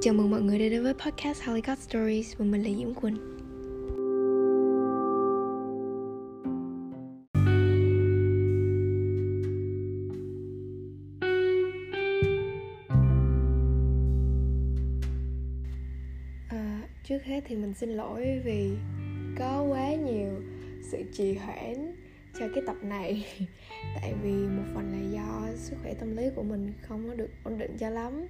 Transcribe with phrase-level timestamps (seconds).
[0.00, 3.16] Chào mừng mọi người đã đến với podcast Hollywood Stories và mình là Diễm Quỳnh.
[16.48, 18.70] À, trước hết thì mình xin lỗi vì
[19.38, 20.30] có quá nhiều
[20.90, 21.94] sự trì hoãn
[22.38, 23.26] cho cái tập này
[24.00, 27.30] tại vì một phần là do sức khỏe tâm lý của mình không có được
[27.44, 28.26] ổn định cho lắm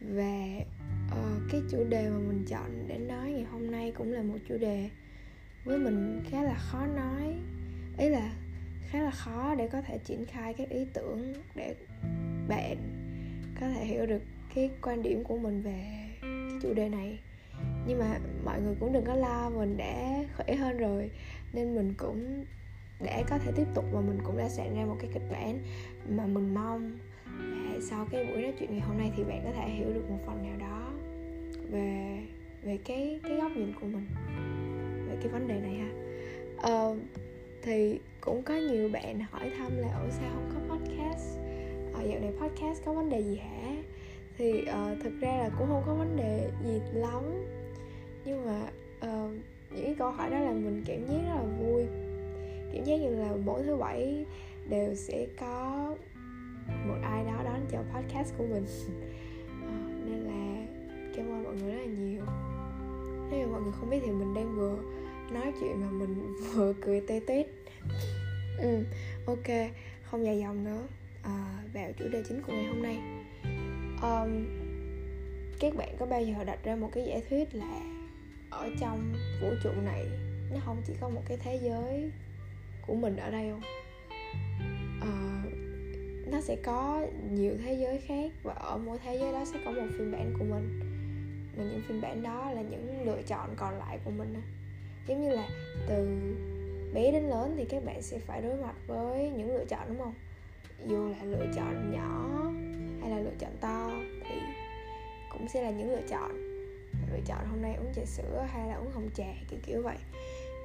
[0.00, 0.64] và
[1.12, 4.38] uh, cái chủ đề mà mình chọn để nói ngày hôm nay cũng là một
[4.48, 4.90] chủ đề
[5.64, 7.34] với mình khá là khó nói.
[7.98, 8.32] Ý là
[8.88, 11.74] khá là khó để có thể triển khai các ý tưởng để
[12.48, 12.76] bạn
[13.60, 14.22] có thể hiểu được
[14.54, 15.84] cái quan điểm của mình về
[16.20, 17.18] cái chủ đề này.
[17.86, 21.10] Nhưng mà mọi người cũng đừng có lo mình đã khỏe hơn rồi
[21.52, 22.44] nên mình cũng
[23.00, 25.58] để có thể tiếp tục và mình cũng đã soạn ra một cái kịch bản
[26.08, 26.98] mà mình mong
[27.38, 30.10] là sau cái buổi nói chuyện ngày hôm nay thì bạn có thể hiểu được
[30.10, 30.90] một phần nào đó
[31.70, 32.18] về
[32.62, 34.06] về cái cái góc nhìn của mình
[35.08, 35.90] về cái vấn đề này ha.
[36.72, 36.96] Uh,
[37.62, 41.38] thì cũng có nhiều bạn hỏi thăm là ở sao không có podcast?
[41.94, 43.76] Ở dạo này podcast có vấn đề gì hả?
[44.38, 47.22] Thì uh, thực ra là cũng không có vấn đề gì lắm.
[48.24, 48.62] Nhưng mà
[48.98, 49.30] uh,
[49.70, 51.86] những cái câu hỏi đó là mình cảm giác rất là vui.
[52.72, 54.26] Cảm giác như là mỗi thứ bảy
[54.68, 55.86] đều sẽ có
[56.88, 57.37] một ai đó
[57.72, 58.66] cho podcast của mình.
[59.62, 59.72] Ờ,
[60.04, 60.66] nên là
[61.16, 62.22] cảm ơn mọi người rất là nhiều.
[63.30, 64.78] Nếu mà mọi người không biết thì mình đang vừa
[65.32, 67.46] nói chuyện mà mình vừa cười tê tét
[68.58, 68.84] ừ,
[69.26, 69.70] ok
[70.02, 70.82] không dài dòng nữa.
[71.22, 72.98] À, vào chủ đề chính của ngày hôm nay.
[74.02, 74.46] Um,
[75.60, 77.80] các bạn có bao giờ đặt ra một cái giả thuyết là
[78.50, 80.06] ở trong vũ trụ này
[80.52, 82.10] nó không chỉ có một cái thế giới
[82.86, 83.62] của mình ở đây không?
[86.30, 89.70] Nó sẽ có nhiều thế giới khác và ở mỗi thế giới đó sẽ có
[89.70, 90.80] một phiên bản của mình.
[91.56, 94.34] Và những phiên bản đó là những lựa chọn còn lại của mình
[95.08, 95.48] giống như là
[95.88, 96.08] từ
[96.94, 99.98] bé đến lớn thì các bạn sẽ phải đối mặt với những lựa chọn đúng
[99.98, 100.14] không?
[100.86, 102.42] Dù là lựa chọn nhỏ
[103.00, 103.90] hay là lựa chọn to
[104.28, 104.34] thì
[105.32, 106.30] cũng sẽ là những lựa chọn.
[107.12, 109.96] Lựa chọn hôm nay uống trà sữa hay là uống hồng trà kiểu kiểu vậy.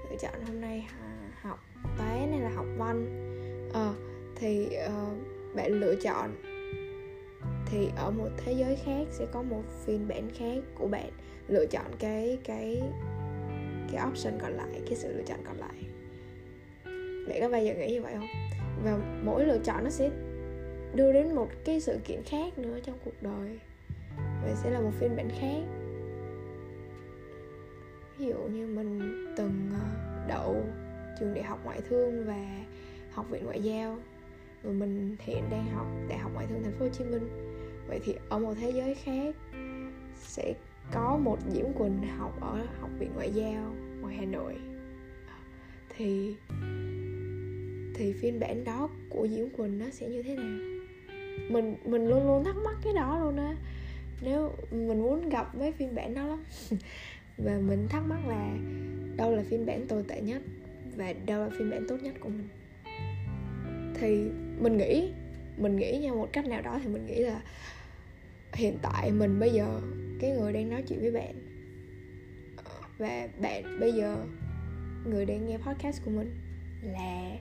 [0.10, 1.60] Lựa chọn hôm nay à, học
[1.98, 3.06] toán hay là học văn.
[3.74, 3.94] Ờ,
[4.36, 6.36] thì uh, bạn lựa chọn,
[7.66, 11.10] thì ở một thế giới khác sẽ có một phiên bản khác của bạn
[11.48, 12.82] lựa chọn cái cái
[13.92, 15.84] cái option còn lại, cái sự lựa chọn còn lại.
[17.30, 18.28] Bạn có bao giờ nghĩ như vậy không?
[18.84, 20.10] Và mỗi lựa chọn nó sẽ
[20.96, 23.60] đưa đến một cái sự kiện khác nữa trong cuộc đời.
[24.18, 25.62] Và sẽ là một phiên bản khác.
[28.18, 29.00] Ví dụ như mình
[29.38, 29.86] từng ờ,
[30.28, 30.66] đậu
[31.20, 32.66] trường đại học ngoại thương và
[33.12, 33.98] học viện ngoại giao
[34.64, 37.30] và mình hiện đang học đại học ngoại thương thành phố hồ chí minh.
[37.88, 39.36] Vậy thì ở một thế giới khác,
[40.16, 40.54] sẽ
[40.92, 44.56] có một diễm quỳnh học ở học viện ngoại giao ngoài hà nội.
[45.98, 46.36] Thì
[47.96, 50.60] thì phiên bản đó của diễm quỳnh nó sẽ như thế nào?
[51.50, 53.56] Mình mình luôn luôn thắc mắc cái đó luôn á.
[54.22, 56.44] Nếu mình muốn gặp mấy phiên bản đó lắm,
[57.38, 58.58] và mình thắc mắc là
[59.18, 60.42] đâu là phiên bản tồi tệ nhất,
[60.96, 62.48] và đâu là phiên bản tốt nhất của mình?
[64.00, 65.12] Thì mình nghĩ
[65.58, 67.42] mình nghĩ nha một cách nào đó thì mình nghĩ là
[68.54, 69.82] hiện tại mình bây giờ
[70.20, 71.36] cái người đang nói chuyện với bạn
[72.98, 74.26] và bạn bây giờ
[75.06, 76.36] người đang nghe podcast của mình
[76.84, 77.38] là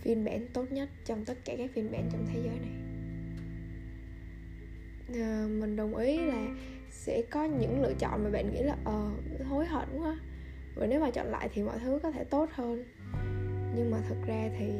[0.00, 2.82] phiên bản tốt nhất trong tất cả các phiên bản trong thế giới này.
[5.22, 6.46] À, mình đồng ý là
[6.90, 9.10] sẽ có những lựa chọn mà bạn nghĩ là ờ
[9.40, 10.18] uh, hối hận quá.
[10.74, 12.84] Và nếu mà chọn lại thì mọi thứ có thể tốt hơn.
[13.76, 14.70] Nhưng mà thực ra thì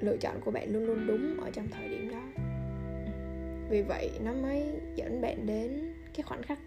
[0.00, 2.22] lựa chọn của bạn luôn luôn đúng ở trong thời điểm đó.
[3.70, 4.64] Vì vậy nó mới
[4.94, 6.58] dẫn bạn đến cái khoảnh khắc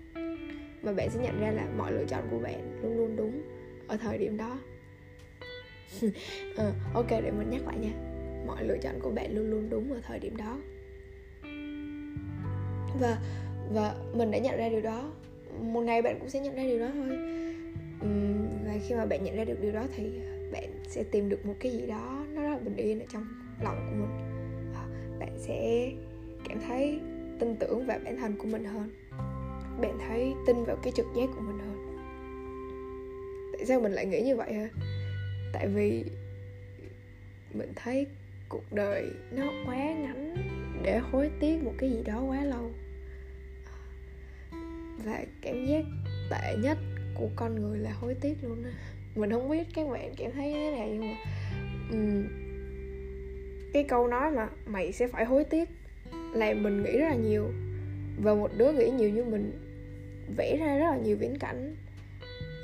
[0.82, 3.42] mà bạn sẽ nhận ra là mọi lựa chọn của bạn luôn luôn đúng
[3.88, 4.60] ở thời điểm đó.
[6.58, 7.92] À, ok để mình nhắc lại nha.
[8.48, 10.58] Mọi lựa chọn của bạn luôn luôn đúng ở thời điểm đó.
[13.00, 13.18] Và
[13.74, 15.12] và mình đã nhận ra điều đó.
[15.62, 17.18] Một ngày bạn cũng sẽ nhận ra điều đó thôi.
[18.66, 20.04] Và khi mà bạn nhận ra được điều đó thì
[20.52, 22.25] bạn sẽ tìm được một cái gì đó
[22.66, 23.26] bình yên ở trong
[23.64, 24.12] lòng của mình.
[24.74, 24.82] Ờ,
[25.20, 25.92] bạn sẽ
[26.50, 27.00] cảm thấy
[27.40, 28.90] tin tưởng vào bản thân của mình hơn.
[29.82, 31.98] Bạn thấy tin vào cái trực giác của mình hơn.
[33.54, 34.70] Tại sao mình lại nghĩ như vậy hả?
[35.54, 36.04] Tại vì
[37.54, 38.08] mình thấy
[38.50, 40.36] cuộc đời nó quá ngắn
[40.84, 42.72] để hối tiếc một cái gì đó quá lâu.
[44.52, 44.58] Ờ,
[45.06, 45.84] và cảm giác
[46.32, 46.78] tệ nhất
[47.16, 48.72] của con người là hối tiếc luôn á.
[49.16, 51.18] Mình không biết các bạn cảm thấy thế nào nhưng mà
[51.92, 52.49] um,
[53.74, 55.69] cái câu nói mà mày sẽ phải hối tiếc
[56.33, 57.45] là mình nghĩ rất là nhiều.
[58.24, 59.51] Và một đứa nghĩ nhiều như mình
[60.38, 61.75] vẽ ra rất là nhiều viễn cảnh.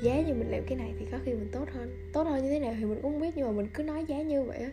[0.02, 2.10] Giá như mình làm cái này thì có khi mình tốt hơn.
[2.12, 4.04] Tốt hơn như thế nào thì mình cũng không biết, nhưng mà mình cứ nói
[4.04, 4.70] giá như vậy á.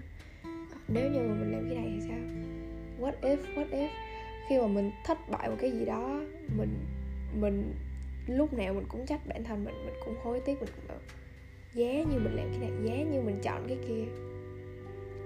[0.88, 2.20] Nếu như mà mình làm cái này thì sao?
[3.00, 3.90] What if what if?
[4.50, 6.22] Khi mà mình thất bại một cái gì đó,
[6.58, 6.76] mình
[7.40, 7.74] mình
[8.28, 10.98] lúc nào mình cũng trách bản thân mình mình cũng hối tiếc, mình cũng
[11.74, 14.04] giá như mình làm cái này, giá như mình chọn cái kia.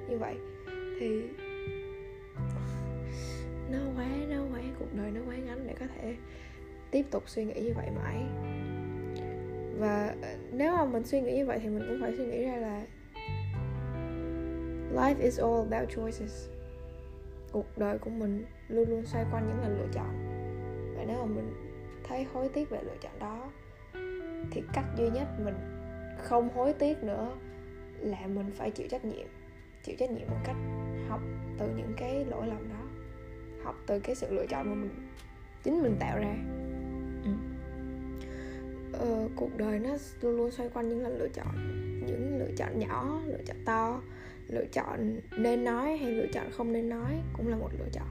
[0.10, 0.36] Như vậy
[1.00, 1.22] thì
[3.72, 6.16] nó quá nó quá, cuộc đời nó quá ngắn để có thể
[6.92, 8.24] tiếp tục suy nghĩ như vậy mãi.
[9.80, 10.16] Và
[10.52, 12.86] nếu mà mình suy nghĩ như vậy thì mình cũng phải suy nghĩ ra là
[14.94, 16.50] life is all about choices.
[17.52, 20.10] Cuộc đời của mình luôn luôn xoay quanh những lần lựa chọn.
[20.98, 21.54] Và nếu mà mình
[22.04, 23.52] thấy hối tiếc về lựa chọn đó,
[24.52, 25.56] thì cách duy nhất mình
[26.18, 27.32] không hối tiếc nữa
[28.00, 29.28] là mình phải chịu trách nhiệm.
[29.84, 30.56] Chịu trách nhiệm một cách
[31.10, 31.22] học
[31.58, 32.88] từ những cái lỗi lầm đó
[33.64, 34.90] học từ cái sự lựa chọn mà mình
[35.64, 36.36] chính mình tạo ra.
[37.24, 37.32] Ừ.
[38.94, 39.90] ờ, cuộc đời nó
[40.22, 41.48] luôn luôn xoay quanh những lần lựa chọn
[42.08, 44.02] những lựa chọn nhỏ lựa chọn to
[44.48, 48.08] lựa chọn nên nói hay lựa chọn không nên nói cũng là một lựa chọn.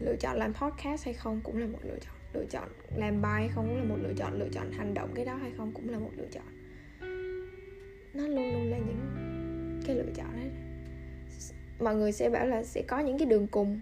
[0.00, 3.42] Lựa chọn làm podcast hay không cũng là một lựa chọn lựa chọn làm bài
[3.42, 5.72] hay không cũng là một lựa chọn lựa chọn hành động cái đó hay không
[5.72, 6.44] cũng là một lựa chọn.
[8.14, 10.50] Nó luôn luôn là những cái lựa chọn ấy
[11.80, 13.80] mọi người sẽ bảo là sẽ có những cái đường cùng.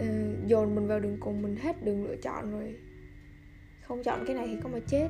[0.00, 2.74] Uh, dồn mình vào đường cùng mình hết đường lựa chọn rồi.
[3.82, 5.08] Không chọn cái này thì có mà chết.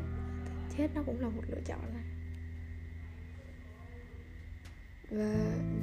[0.77, 2.05] Chết nó cũng là một lựa chọn này
[5.11, 5.35] và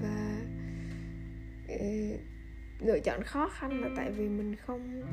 [0.01, 0.41] và
[1.75, 2.19] uh,
[2.79, 5.03] lựa chọn khó khăn là tại vì mình không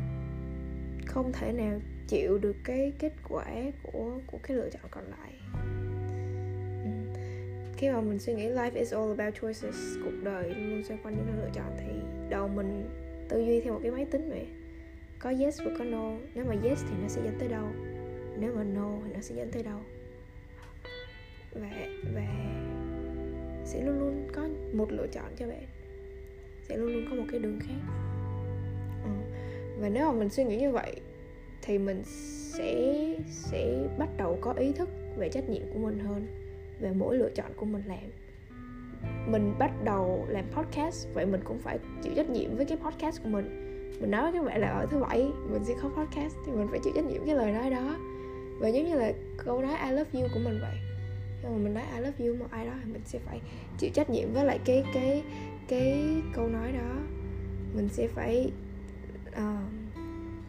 [1.07, 3.47] không thể nào chịu được cái kết quả
[3.83, 5.42] của của cái lựa chọn còn lại
[7.83, 11.15] khi mà mình suy nghĩ life is all about choices, cuộc đời luôn xoay quanh
[11.15, 11.93] những lựa chọn thì
[12.29, 12.89] đầu mình
[13.29, 14.47] tư duy theo một cái máy tính vậy.
[15.19, 16.13] Có yes và có no.
[16.35, 17.67] Nếu mà yes thì nó sẽ dẫn tới đâu?
[18.39, 19.79] Nếu mà no thì nó sẽ dẫn tới đâu?
[21.53, 21.71] Và
[22.15, 22.27] và
[23.65, 25.67] sẽ luôn luôn có một lựa chọn cho bạn.
[26.69, 27.93] Sẽ luôn luôn có một cái đường khác.
[29.05, 29.11] Ừ.
[29.81, 30.97] và nếu mà mình suy nghĩ như vậy
[31.63, 32.95] thì mình sẽ
[33.29, 36.42] sẽ bắt đầu có ý thức về trách nhiệm của mình hơn
[36.83, 38.11] về mỗi lựa chọn của mình làm.
[39.27, 43.23] Mình bắt đầu làm podcast vậy mình cũng phải chịu trách nhiệm với cái podcast
[43.23, 43.59] của mình.
[44.01, 46.69] Mình nói với các bạn là ở thứ bảy mình sẽ có podcast thì mình
[46.71, 47.97] phải chịu trách nhiệm cái lời nói đó.
[48.61, 49.13] Và giống như là
[49.45, 50.77] câu nói I love you của mình vậy.
[51.43, 53.41] Khi mà mình nói I love you một ai đó thì mình sẽ phải
[53.79, 55.23] chịu trách nhiệm với lại cái cái
[55.69, 56.97] cái câu nói đó.
[57.75, 58.53] Mình sẽ phải
[59.29, 59.45] uh,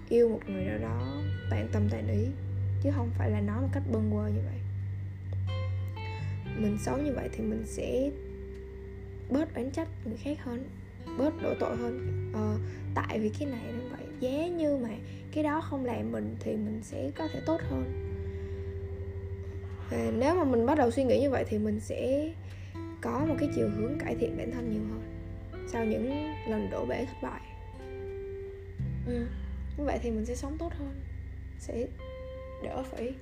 [0.10, 2.28] yêu một người nào đó toàn tâm toàn ý
[2.84, 4.60] chứ không phải là nói một cách bâng quơ như vậy
[6.58, 8.12] mình sống như vậy thì mình sẽ
[9.30, 10.70] bớt oán trách người khác hơn
[11.18, 12.58] bớt đổ tội hơn ờ,
[12.96, 14.90] tại vì cái này nó vậy giá như mà
[15.32, 17.84] cái đó không làm mình thì mình sẽ có thể tốt hơn
[19.92, 22.32] và nếu mà mình bắt đầu suy nghĩ như vậy thì mình sẽ
[23.02, 25.02] có một cái chiều hướng cải thiện bản thân nhiều hơn
[25.68, 27.42] sau những lần đổ bể thất bại
[29.08, 29.26] ừ.
[29.78, 31.02] như vậy thì mình sẽ sống tốt hơn
[31.60, 31.88] sẽ
[32.64, 33.14] đỡ phải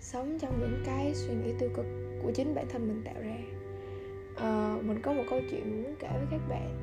[0.00, 1.86] sống trong những cái suy nghĩ tiêu cực
[2.22, 3.36] của chính bản thân mình tạo ra.
[4.32, 6.78] Uh, mình có một câu chuyện muốn kể với các bạn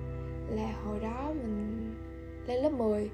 [0.49, 1.93] là hồi đó mình
[2.47, 3.09] lên lớp 10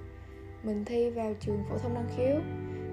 [0.63, 2.35] mình thi vào trường phổ thông năng khiếu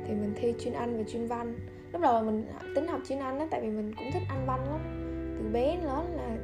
[0.07, 1.59] thì mình thi chuyên Anh và chuyên văn.
[1.93, 4.71] Lúc đầu mình tính học chuyên Anh đó tại vì mình cũng thích Anh văn
[4.71, 4.81] lắm.
[5.39, 6.37] Từ bé đến lớn là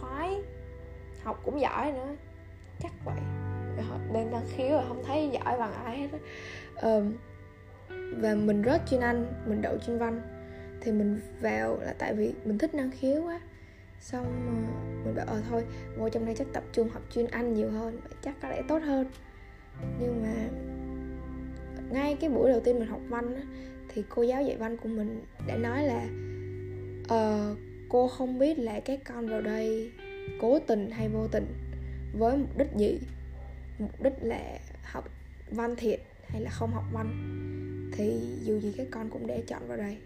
[0.00, 0.42] khoái
[1.22, 2.16] học cũng giỏi nữa
[2.80, 3.20] chắc vậy.
[4.12, 6.18] Lên năng khiếu rồi không thấy giỏi bằng ai hết á
[8.20, 10.22] và mình rớt chuyên Anh mình đậu chuyên văn.
[10.80, 13.40] Thì mình vào là tại vì mình thích năng khiếu quá.
[14.00, 14.52] Xong ờ,
[15.04, 15.64] mình bảo ờ thôi
[15.96, 18.82] ngồi trong đây chắc tập trung học chuyên anh nhiều hơn chắc có lẽ tốt
[18.82, 19.06] hơn.
[20.00, 20.48] Nhưng mà
[21.90, 23.42] ngay cái buổi đầu tiên mình học văn á,
[23.88, 26.08] thì cô giáo dạy văn của mình đã nói là
[27.08, 27.54] ờ,
[27.88, 29.92] cô không biết là các con vào đây
[30.40, 31.46] cố tình hay vô tình
[32.18, 32.98] với mục đích gì?
[33.78, 35.08] Mục đích là học
[35.50, 36.00] văn thiệt
[36.32, 37.28] hay là không học văn
[37.92, 39.98] thì dù gì các con cũng để chọn vào đây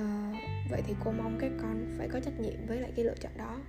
[0.00, 0.32] à, ờ,
[0.70, 3.32] vậy thì cô mong các con phải có trách nhiệm với lại cái lựa chọn
[3.36, 3.60] đó.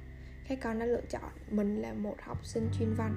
[0.48, 3.14] Các con đã lựa chọn mình là một học sinh chuyên văn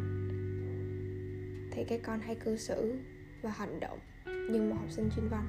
[1.71, 2.95] thì các con hãy cư xử
[3.43, 5.47] và hành động như một học sinh chuyên văn.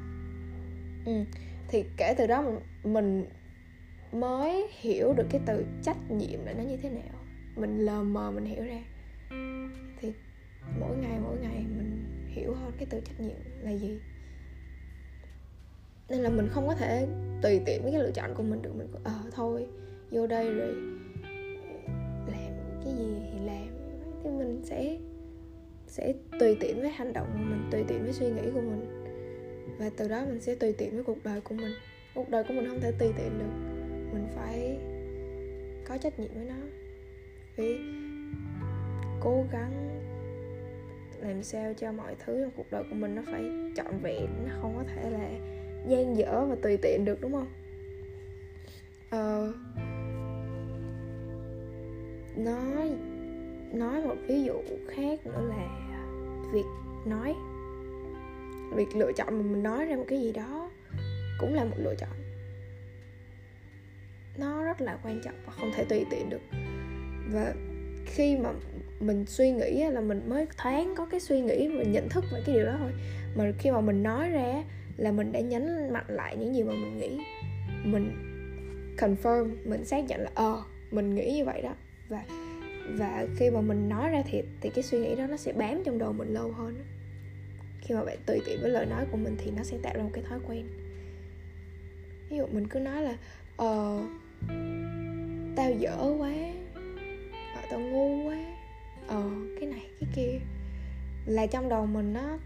[1.05, 1.39] Ừ.
[1.67, 2.59] thì kể từ đó mình,
[2.93, 3.25] mình
[4.11, 7.19] mới hiểu được cái từ trách nhiệm là nó như thế nào.
[7.55, 8.81] Mình lờ mờ mình hiểu ra.
[10.01, 10.13] Thì
[10.79, 11.65] mỗi ngày mỗi ngày
[12.35, 13.99] hiểu hơn cái từ trách nhiệm là gì.
[16.09, 17.07] Nên là mình không có thể
[17.41, 18.75] tùy tiện với cái lựa chọn của mình được.
[18.75, 19.67] Mình ờ à, thôi
[20.11, 20.75] vô đây rồi
[22.27, 23.67] làm cái gì thì làm.
[24.23, 24.97] Thì mình sẽ
[25.87, 29.03] sẽ tùy tiện với hành động của mình tùy tiện với suy nghĩ của mình.
[29.79, 31.73] Và từ đó mình sẽ tùy tiện với cuộc đời của mình.
[32.15, 33.53] Cuộc đời của mình không thể tùy tiện được.
[34.13, 34.77] Mình phải
[35.87, 36.55] có trách nhiệm với nó.
[37.57, 37.77] Phải
[39.21, 39.94] cố gắng
[41.21, 43.43] làm sao cho mọi thứ trong cuộc đời của mình nó phải
[43.75, 45.29] trọn vẹn nó không có thể là
[45.87, 47.47] gian dở và tùy tiện được đúng không?
[49.09, 49.53] Ờ,
[52.35, 52.95] nói
[53.73, 54.53] nói một ví dụ
[54.87, 55.85] khác nữa là
[56.53, 56.65] việc
[57.05, 57.35] nói.
[58.75, 60.69] Việc lựa chọn mà mình nói ra một cái gì đó
[61.39, 62.09] cũng là một lựa chọn.
[64.37, 66.41] Nó rất là quan trọng và không thể tùy tiện được.
[67.31, 67.53] Và
[68.05, 68.49] khi mà
[68.99, 72.41] mình suy nghĩ là mình mới thoáng có cái suy nghĩ, mình nhận thức về
[72.45, 72.91] cái điều đó thôi.
[73.35, 74.63] Mà khi mà mình nói ra
[74.97, 77.19] là mình đã nhấn mạnh lại những gì mà mình nghĩ.
[77.83, 78.11] Mình
[78.97, 81.73] confirm, mình xác nhận là ờ mình nghĩ như vậy đó.
[82.09, 82.23] Và
[82.89, 85.81] và khi mà mình nói ra thiệt, thì cái suy nghĩ đó nó sẽ bám
[85.85, 86.75] trong đầu mình lâu hơn
[87.81, 90.03] khi mà bạn tùy tiện với lời nói của mình thì nó sẽ tạo ra
[90.03, 90.65] một cái thói quen.
[92.29, 93.17] Ví dụ mình cứ nói là
[93.57, 93.99] ờ
[95.55, 96.33] tao dở quá
[97.69, 98.54] tao ngu quá
[99.07, 99.23] ờ
[99.59, 100.39] cái này cái kia.
[101.25, 102.37] Là trong đầu mình nó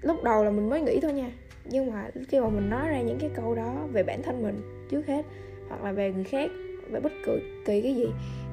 [0.00, 1.30] lúc đầu là mình mới nghĩ thôi nha.
[1.64, 4.86] Nhưng mà khi mà mình nói ra những cái câu đó về bản thân mình
[4.90, 5.26] trước hết
[5.68, 6.50] hoặc là về người khác
[6.90, 8.06] về bất cứ kỳ cái gì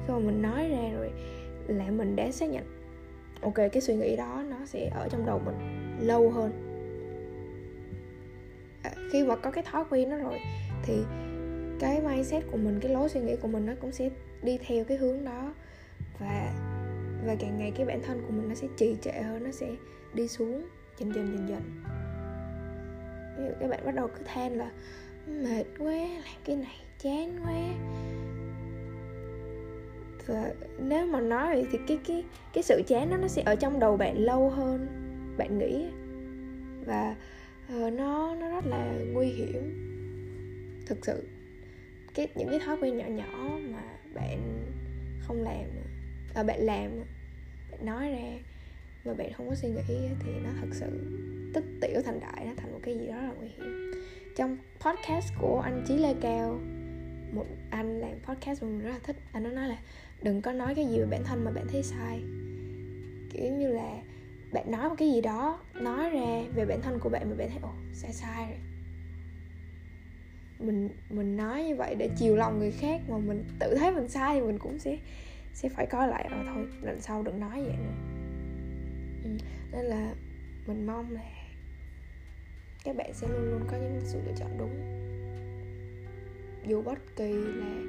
[0.06, 1.10] khi mà mình nói ra rồi
[1.68, 2.64] là mình đã xác nhận
[3.40, 5.56] ok cái suy nghĩ đó nó sẽ ở trong đầu mình
[6.00, 6.52] lâu hơn.
[8.82, 10.38] À, khi mà có cái thói quen đó rồi
[10.82, 10.94] thì
[11.80, 14.10] cái mindset của mình cái lối suy nghĩ của mình nó cũng sẽ
[14.42, 15.54] đi theo cái hướng đó.
[16.18, 16.52] Và
[17.26, 19.70] và càng ngày cái bản thân của mình nó sẽ trì trệ hơn nó sẽ
[20.14, 21.62] đi xuống dần dần dần dần.
[23.38, 24.70] Ví dụ các bạn bắt đầu cứ than là
[25.26, 27.74] mệt quá làm cái này chán quá.
[30.26, 33.80] Và nếu mà nói thì cái cái cái sự chán đó nó sẽ ở trong
[33.80, 34.86] đầu bạn lâu hơn
[35.36, 35.86] bạn nghĩ.
[36.86, 37.16] Và
[37.76, 39.88] uh, nó nó rất là nguy hiểm.
[40.86, 41.26] Thực sự
[42.14, 43.82] cái những cái thói quen nhỏ nhỏ mà
[44.14, 44.64] bạn
[45.20, 45.64] không làm
[46.34, 46.90] à, bạn làm
[47.70, 48.38] bạn nói ra
[49.04, 51.18] mà bạn không có suy nghĩ thì nó thật sự
[51.54, 53.92] tích tiểu thành đại nó thành một cái gì đó là nguy hiểm.
[54.36, 56.60] Trong podcast của anh Chí Lê Cao
[57.32, 59.78] một anh làm podcast mà mình rất là thích anh nó nói là
[60.22, 62.22] đừng có nói cái gì về bản thân mà bạn thấy sai.
[63.30, 64.02] Kiểu như là
[64.52, 67.48] bạn nói một cái gì đó nói ra về bản thân của bạn mà bạn
[67.50, 68.58] thấy ồ sai sai rồi.
[70.58, 74.08] Mình mình nói như vậy để chiều lòng người khác mà mình tự thấy mình
[74.08, 74.98] sai thì mình cũng sẽ
[75.52, 77.94] sẽ phải coi lại rồi thôi, lần sau đừng nói vậy nữa
[79.24, 79.30] ừ.
[79.72, 80.14] nên là
[80.66, 81.22] mình mong là
[82.84, 85.02] các bạn sẽ luôn luôn có những sự lựa chọn đúng
[86.66, 87.82] dù bất kỳ là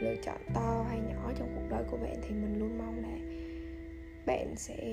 [0.00, 3.18] lựa chọn to hay nhỏ trong cuộc đời của bạn thì mình luôn mong là
[4.26, 4.92] bạn sẽ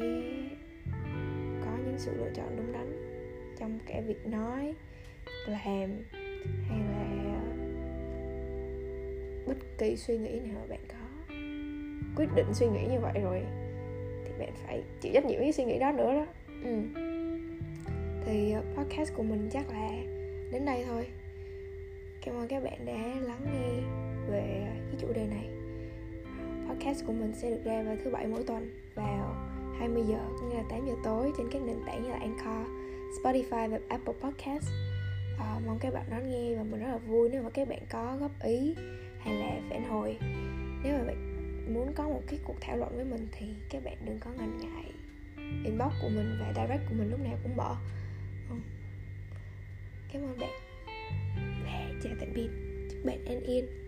[1.65, 3.13] có những sự lựa chọn đúng đắn
[3.59, 4.75] trong cả việc nói,
[5.47, 5.89] làm
[6.69, 7.41] hay là
[9.47, 11.02] bất kỳ suy nghĩ nào mà bạn có
[12.15, 13.41] quyết định suy nghĩ như vậy rồi
[14.25, 16.25] thì bạn phải chịu trách nhiệm với suy nghĩ đó nữa đó
[16.63, 16.99] ừ.
[18.25, 19.89] thì ờ, podcast của mình chắc là
[20.51, 21.07] đến đây thôi
[22.25, 23.81] cảm ơn các bạn đã lắng nghe
[24.31, 25.49] về cái chủ đề này
[26.69, 29.35] podcast của mình sẽ được ra vào thứ bảy mỗi tuần vào
[29.79, 32.67] 20 giờ nghĩa là 8 giờ tối trên các nền tảng như là Anchor,
[33.21, 34.65] Spotify và Apple Podcast.
[35.39, 37.79] À, mong các bạn đón nghe và mình rất là vui nếu mà các bạn
[37.91, 38.75] có góp ý
[39.19, 40.17] hay là phản hồi.
[40.83, 41.32] Nếu mà bạn
[41.67, 44.57] muốn có một cái cuộc thảo luận với mình thì các bạn đừng có ngần
[44.57, 44.91] ngại
[45.63, 47.75] inbox của mình và direct của mình lúc nào cũng mở.
[48.49, 48.55] Ừ.
[50.13, 50.51] Cảm ơn bạn.
[52.03, 52.49] Chào tạm biệt.
[52.89, 53.82] Chúc bạn an yên.